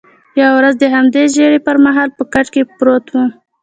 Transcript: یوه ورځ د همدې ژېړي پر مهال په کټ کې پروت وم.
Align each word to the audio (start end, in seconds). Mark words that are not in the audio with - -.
یوه 0.39 0.53
ورځ 0.57 0.73
د 0.79 0.83
همدې 0.95 1.23
ژېړي 1.33 1.59
پر 1.67 1.75
مهال 1.85 2.09
په 2.17 2.23
کټ 2.33 2.47
کې 2.53 2.61
پروت 2.77 3.05
وم. 3.11 3.29